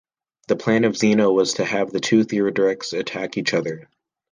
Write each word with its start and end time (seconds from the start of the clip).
The 0.47 0.55
plan 0.55 0.83
of 0.85 0.97
Zeno 0.97 1.31
was 1.31 1.53
to 1.53 1.63
have 1.63 1.91
the 1.93 1.99
two 1.99 2.23
Theoderics 2.23 2.97
attack 2.99 3.37
each 3.37 3.53
other. 3.53 3.87